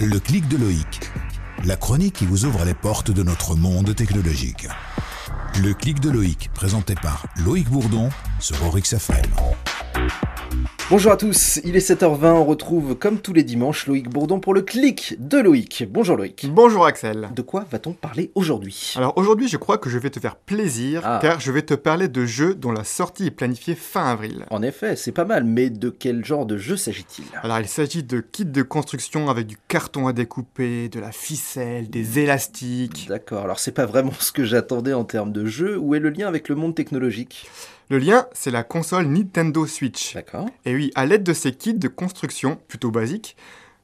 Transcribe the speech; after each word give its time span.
Le 0.00 0.20
clic 0.20 0.46
de 0.48 0.58
Loïc, 0.58 1.10
la 1.64 1.74
chronique 1.74 2.16
qui 2.16 2.26
vous 2.26 2.44
ouvre 2.44 2.66
les 2.66 2.74
portes 2.74 3.10
de 3.10 3.22
notre 3.22 3.56
monde 3.56 3.94
technologique. 3.94 4.68
Le 5.62 5.72
clic 5.72 6.00
de 6.00 6.10
Loïc, 6.10 6.50
présenté 6.52 6.94
par 6.94 7.26
Loïc 7.36 7.70
Bourdon 7.70 8.10
sur 8.38 8.62
Orix 8.66 8.92
FM. 8.92 9.24
Bonjour 10.88 11.10
à 11.10 11.16
tous, 11.16 11.58
il 11.64 11.74
est 11.74 11.90
7h20, 11.90 12.26
on 12.26 12.44
retrouve 12.44 12.94
comme 12.94 13.18
tous 13.18 13.32
les 13.32 13.42
dimanches 13.42 13.88
Loïc 13.88 14.08
Bourdon 14.08 14.38
pour 14.38 14.54
le 14.54 14.62
clic 14.62 15.16
de 15.18 15.38
Loïc. 15.38 15.84
Bonjour 15.90 16.16
Loïc. 16.16 16.46
Bonjour 16.48 16.86
Axel. 16.86 17.28
De 17.34 17.42
quoi 17.42 17.66
va-t-on 17.72 17.92
parler 17.92 18.30
aujourd'hui? 18.36 18.92
Alors 18.94 19.12
aujourd'hui 19.18 19.48
je 19.48 19.56
crois 19.56 19.78
que 19.78 19.90
je 19.90 19.98
vais 19.98 20.10
te 20.10 20.20
faire 20.20 20.36
plaisir 20.36 21.02
Ah. 21.04 21.18
car 21.20 21.40
je 21.40 21.50
vais 21.50 21.62
te 21.62 21.74
parler 21.74 22.06
de 22.06 22.24
jeux 22.24 22.54
dont 22.54 22.70
la 22.70 22.84
sortie 22.84 23.26
est 23.26 23.30
planifiée 23.32 23.74
fin 23.74 24.06
avril. 24.12 24.46
En 24.50 24.62
effet, 24.62 24.94
c'est 24.94 25.10
pas 25.10 25.24
mal, 25.24 25.42
mais 25.42 25.70
de 25.70 25.90
quel 25.90 26.24
genre 26.24 26.46
de 26.46 26.56
jeu 26.56 26.76
s'agit-il? 26.76 27.24
Alors 27.42 27.58
il 27.58 27.66
s'agit 27.66 28.04
de 28.04 28.20
kits 28.20 28.44
de 28.44 28.62
construction 28.62 29.28
avec 29.28 29.48
du 29.48 29.56
carton 29.66 30.06
à 30.06 30.12
découper, 30.12 30.88
de 30.88 31.00
la 31.00 31.10
ficelle, 31.10 31.90
des 31.90 32.20
élastiques. 32.20 33.06
D'accord, 33.08 33.42
alors 33.42 33.58
c'est 33.58 33.72
pas 33.72 33.86
vraiment 33.86 34.12
ce 34.20 34.30
que 34.30 34.44
j'attendais 34.44 34.92
en 34.92 35.02
termes 35.04 35.32
de 35.32 35.46
jeu, 35.46 35.76
où 35.78 35.96
est 35.96 36.00
le 36.00 36.10
lien 36.10 36.28
avec 36.28 36.48
le 36.48 36.54
monde 36.54 36.76
technologique? 36.76 37.48
Le 37.88 37.98
lien 37.98 38.26
c'est 38.32 38.50
la 38.50 38.64
console 38.64 39.06
Nintendo 39.06 39.66
Switch. 39.66 40.14
D'accord. 40.14 40.48
Et 40.64 40.74
oui, 40.74 40.90
à 40.94 41.06
l'aide 41.06 41.22
de 41.22 41.32
ces 41.32 41.52
kits 41.52 41.74
de 41.74 41.88
construction 41.88 42.58
plutôt 42.68 42.90
basiques, 42.90 43.36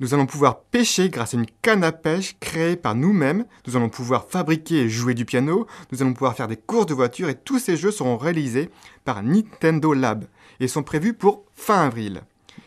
nous 0.00 0.12
allons 0.12 0.26
pouvoir 0.26 0.60
pêcher 0.60 1.08
grâce 1.08 1.34
à 1.34 1.36
une 1.36 1.46
canne 1.62 1.84
à 1.84 1.92
pêche 1.92 2.36
créée 2.40 2.74
par 2.74 2.96
nous-mêmes. 2.96 3.44
Nous 3.66 3.76
allons 3.76 3.88
pouvoir 3.88 4.26
fabriquer 4.28 4.80
et 4.80 4.88
jouer 4.88 5.14
du 5.14 5.24
piano. 5.24 5.68
Nous 5.92 6.02
allons 6.02 6.12
pouvoir 6.12 6.34
faire 6.34 6.48
des 6.48 6.56
courses 6.56 6.86
de 6.86 6.94
voitures 6.94 7.28
et 7.28 7.36
tous 7.36 7.60
ces 7.60 7.76
jeux 7.76 7.92
seront 7.92 8.16
réalisés 8.16 8.70
par 9.04 9.22
Nintendo 9.22 9.94
Lab 9.94 10.24
et 10.58 10.66
sont 10.66 10.82
prévus 10.82 11.14
pour 11.14 11.44
fin 11.54 11.86
avril. 11.86 12.22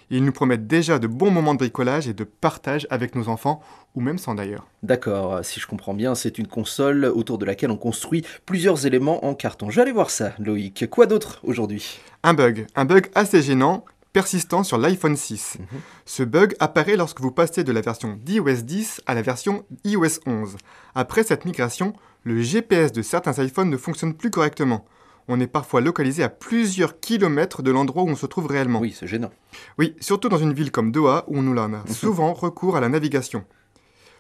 Ils 0.10 0.24
nous 0.24 0.32
promettent 0.32 0.68
déjà 0.68 1.00
de 1.00 1.08
bons 1.08 1.32
moments 1.32 1.54
de 1.54 1.60
bricolage 1.60 2.08
et 2.08 2.14
de 2.14 2.24
partage 2.24 2.88
avec 2.90 3.16
nos 3.16 3.28
enfants, 3.28 3.62
ou 3.96 4.02
même 4.02 4.18
sans 4.18 4.36
d'ailleurs. 4.36 4.68
D'accord, 4.84 5.44
si 5.44 5.60
je 5.60 5.68
comprends 5.68 5.94
bien, 5.94 6.16
c'est 6.16 6.38
une 6.38 6.48
console 6.48 7.06
autour 7.06 7.38
de 7.38 7.46
laquelle 7.46 7.72
on 7.72 7.78
construit 7.78 8.24
plusieurs 8.46 8.86
éléments 8.86 9.26
en 9.26 9.34
carton. 9.34 9.70
Je 9.70 9.76
vais 9.76 9.82
aller 9.82 9.92
voir 9.92 10.10
ça, 10.10 10.34
Loïc. 10.40 10.90
Quoi 10.90 11.08
d'autre 11.08 11.40
aujourd'hui? 11.44 12.00
Un 12.24 12.34
bug, 12.34 12.68
un 12.76 12.86
bug 12.86 13.10
assez 13.16 13.42
gênant, 13.42 13.84
persistant 14.14 14.64
sur 14.64 14.78
l'iPhone 14.78 15.16
6. 15.16 15.58
Mhm. 15.60 15.80
Ce 16.06 16.24
bug 16.24 16.56
apparaît 16.60 16.96
lorsque 16.96 17.22
vous 17.22 17.32
passez 17.32 17.64
de 17.64 17.72
la 17.72 17.82
version 17.82 18.18
d'iOS 18.24 18.64
10 18.64 19.02
à 19.06 19.14
la 19.14 19.22
version 19.22 19.66
iOS 19.84 20.22
11. 20.26 20.56
Après 20.96 21.24
cette 21.24 21.46
migration, 21.46 21.94
le 22.24 22.42
GPS 22.42 22.92
de 22.92 23.02
certains 23.02 23.44
iPhones 23.44 23.70
ne 23.70 23.78
fonctionne 23.78 24.14
plus 24.14 24.32
correctement. 24.32 24.86
On 25.30 25.40
est 25.40 25.48
parfois 25.48 25.82
localisé 25.82 26.24
à 26.24 26.30
plusieurs 26.30 27.00
kilomètres 27.00 27.62
de 27.62 27.72
l'endroit 27.72 28.04
où 28.04 28.10
on 28.10 28.16
se 28.16 28.26
trouve 28.26 28.48
réellement. 28.48 28.80
Oui, 28.80 28.96
c'est 28.98 29.08
gênant. 29.08 29.32
Oui, 29.78 29.96
surtout 30.00 30.30
dans 30.30 30.38
une 30.38 30.54
ville 30.54 30.72
comme 30.72 30.92
Doha 30.92 31.26
où 31.28 31.42
nous 31.42 31.58
en 31.58 31.74
a 31.74 31.88
souvent 31.92 32.34
recours 32.34 32.78
à 32.78 32.80
la 32.80 32.90
navigation. 32.90 33.44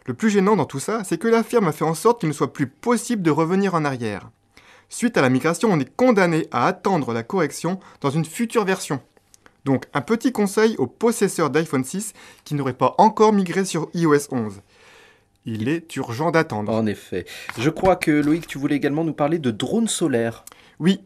Le 0.06 0.14
plus 0.14 0.30
gênant 0.30 0.56
dans 0.56 0.66
tout 0.66 0.80
ça, 0.80 1.04
c'est 1.04 1.18
que 1.18 1.28
la 1.28 1.44
firme 1.44 1.68
a 1.68 1.72
fait 1.72 1.86
en 1.86 1.94
sorte 1.94 2.20
qu'il 2.20 2.30
ne 2.30 2.34
soit 2.34 2.54
plus 2.54 2.68
possible 2.68 3.22
de 3.22 3.32
revenir 3.32 3.74
en 3.76 3.86
arrière. 3.86 4.30
Suite 4.90 5.18
à 5.18 5.22
la 5.22 5.30
migration, 5.30 5.70
on 5.72 5.80
est 5.80 5.96
condamné 5.96 6.48
à 6.52 6.66
attendre 6.66 7.14
la 7.14 7.24
correction 7.24 7.80
dans 8.00 8.10
une 8.10 8.26
future 8.26 8.64
version. 8.64 9.02
Donc 9.66 9.86
un 9.94 10.00
petit 10.00 10.32
conseil 10.32 10.78
aux 10.78 10.88
possesseurs 10.88 11.50
d'iPhone 11.50 11.84
6 11.84 12.14
qui 12.46 12.56
n'auraient 12.56 12.72
pas 12.72 12.96
encore 12.98 13.34
migré 13.34 13.66
sur 13.66 13.90
iOS 13.94 14.28
11. 14.32 14.62
Il 15.50 15.70
est 15.70 15.96
urgent 15.96 16.30
d'attendre. 16.30 16.74
En 16.74 16.86
effet. 16.86 17.26
Je 17.58 17.70
crois 17.70 17.96
que 17.96 18.12
Loïc, 18.12 18.46
tu 18.48 18.58
voulais 18.58 18.76
également 18.76 19.06
nous 19.06 19.14
parler 19.14 19.40
de 19.40 19.50
drones 19.50 19.88
solaires. 19.88 20.44
Oui, 20.80 21.00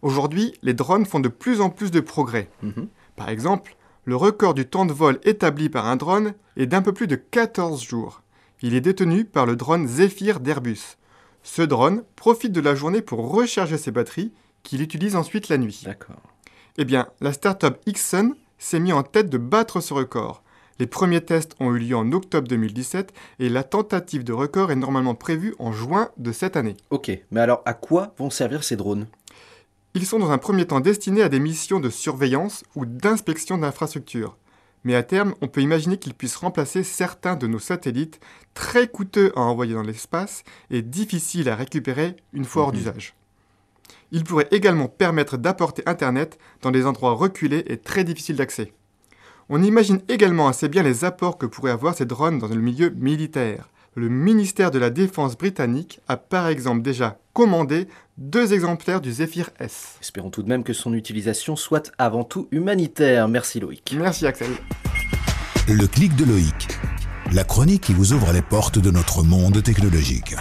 aujourd'hui, 0.00 0.54
les 0.62 0.74
drones 0.74 1.04
font 1.04 1.18
de 1.18 1.28
plus 1.28 1.60
en 1.60 1.70
plus 1.70 1.90
de 1.90 1.98
progrès. 1.98 2.48
Mhm. 2.62 2.86
Par 3.16 3.28
exemple, 3.28 3.74
le 4.04 4.14
record 4.14 4.54
du 4.54 4.64
temps 4.64 4.86
de 4.86 4.92
vol 4.92 5.18
établi 5.24 5.68
par 5.68 5.86
un 5.86 5.96
drone 5.96 6.34
est 6.56 6.66
d'un 6.66 6.82
peu 6.82 6.92
plus 6.92 7.08
de 7.08 7.16
14 7.16 7.82
jours. 7.82 8.22
Il 8.62 8.76
est 8.76 8.80
détenu 8.80 9.24
par 9.24 9.44
le 9.44 9.56
drone 9.56 9.88
Zephyr 9.88 10.38
d'Airbus. 10.38 10.96
Ce 11.42 11.62
drone 11.62 12.04
profite 12.14 12.52
de 12.52 12.60
la 12.60 12.76
journée 12.76 13.02
pour 13.02 13.28
recharger 13.32 13.76
ses 13.76 13.90
batteries, 13.90 14.32
qu'il 14.62 14.82
utilise 14.82 15.16
ensuite 15.16 15.48
la 15.48 15.58
nuit. 15.58 15.82
D'accord. 15.84 16.22
Eh 16.78 16.84
bien, 16.84 17.08
la 17.20 17.32
startup 17.32 17.76
Xsun 17.88 18.34
s'est 18.58 18.78
mis 18.78 18.92
en 18.92 19.02
tête 19.02 19.30
de 19.30 19.38
battre 19.38 19.80
ce 19.80 19.94
record. 19.94 20.44
Les 20.80 20.86
premiers 20.86 21.20
tests 21.20 21.54
ont 21.60 21.74
eu 21.74 21.78
lieu 21.78 21.94
en 21.94 22.10
octobre 22.10 22.48
2017 22.48 23.12
et 23.38 23.50
la 23.50 23.62
tentative 23.64 24.24
de 24.24 24.32
record 24.32 24.72
est 24.72 24.76
normalement 24.76 25.14
prévue 25.14 25.54
en 25.58 25.72
juin 25.72 26.08
de 26.16 26.32
cette 26.32 26.56
année. 26.56 26.74
Ok, 26.88 27.10
mais 27.30 27.40
alors 27.40 27.60
à 27.66 27.74
quoi 27.74 28.14
vont 28.16 28.30
servir 28.30 28.64
ces 28.64 28.76
drones? 28.76 29.06
Ils 29.92 30.06
sont 30.06 30.18
dans 30.18 30.30
un 30.30 30.38
premier 30.38 30.66
temps 30.66 30.80
destinés 30.80 31.20
à 31.22 31.28
des 31.28 31.38
missions 31.38 31.80
de 31.80 31.90
surveillance 31.90 32.64
ou 32.76 32.86
d'inspection 32.86 33.58
d'infrastructures. 33.58 34.38
Mais 34.84 34.94
à 34.94 35.02
terme, 35.02 35.34
on 35.42 35.48
peut 35.48 35.60
imaginer 35.60 35.98
qu'ils 35.98 36.14
puissent 36.14 36.36
remplacer 36.36 36.82
certains 36.82 37.36
de 37.36 37.46
nos 37.46 37.58
satellites 37.58 38.18
très 38.54 38.88
coûteux 38.88 39.32
à 39.36 39.40
envoyer 39.40 39.74
dans 39.74 39.82
l'espace 39.82 40.44
et 40.70 40.80
difficiles 40.80 41.50
à 41.50 41.56
récupérer 41.56 42.16
une 42.32 42.46
fois 42.46 42.62
hors 42.62 42.68
Mhm. 42.72 42.76
d'usage. 42.78 43.14
Ils 44.12 44.24
pourraient 44.24 44.48
également 44.50 44.88
permettre 44.88 45.36
d'apporter 45.36 45.82
Internet 45.84 46.38
dans 46.62 46.70
des 46.70 46.86
endroits 46.86 47.12
reculés 47.12 47.64
et 47.66 47.76
très 47.76 48.02
difficiles 48.02 48.36
d'accès. 48.36 48.72
On 49.52 49.64
imagine 49.64 49.98
également 50.08 50.46
assez 50.46 50.68
bien 50.68 50.84
les 50.84 51.04
apports 51.04 51.36
que 51.36 51.44
pourraient 51.44 51.72
avoir 51.72 51.96
ces 51.96 52.04
drones 52.04 52.38
dans 52.38 52.46
le 52.46 52.54
milieu 52.54 52.90
militaire. 52.90 53.68
Le 53.96 54.08
ministère 54.08 54.70
de 54.70 54.78
la 54.78 54.90
Défense 54.90 55.36
britannique 55.36 55.98
a 56.06 56.16
par 56.16 56.46
exemple 56.46 56.82
déjà 56.82 57.18
commandé 57.32 57.88
deux 58.16 58.54
exemplaires 58.54 59.00
du 59.00 59.10
Zephyr 59.10 59.50
S. 59.58 59.96
Espérons 60.00 60.30
tout 60.30 60.44
de 60.44 60.48
même 60.48 60.62
que 60.62 60.72
son 60.72 60.94
utilisation 60.94 61.56
soit 61.56 61.90
avant 61.98 62.22
tout 62.22 62.46
humanitaire. 62.52 63.26
Merci 63.26 63.58
Loïc. 63.58 63.96
Merci 63.98 64.24
Axel. 64.28 64.50
Le 65.66 65.86
clic 65.88 66.14
de 66.14 66.26
Loïc, 66.26 66.68
la 67.32 67.42
chronique 67.42 67.82
qui 67.82 67.92
vous 67.92 68.12
ouvre 68.12 68.32
les 68.32 68.42
portes 68.42 68.78
de 68.78 68.92
notre 68.92 69.24
monde 69.24 69.60
technologique. 69.64 70.36